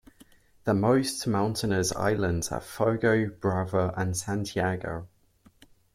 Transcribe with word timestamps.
The 0.63 0.73
most 0.73 1.27
mountainous 1.27 1.91
islands 1.95 2.51
are 2.51 2.59
Fogo, 2.59 3.29
Brava 3.39 3.93
and 3.95 4.17
Santiago. 4.17 5.07